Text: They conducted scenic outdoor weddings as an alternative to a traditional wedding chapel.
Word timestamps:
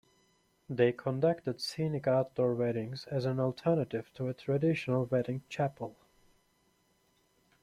They 0.67 0.93
conducted 0.93 1.61
scenic 1.61 2.07
outdoor 2.07 2.55
weddings 2.55 3.05
as 3.11 3.25
an 3.25 3.39
alternative 3.39 4.09
to 4.15 4.29
a 4.29 4.33
traditional 4.33 5.05
wedding 5.05 5.43
chapel. 5.47 5.95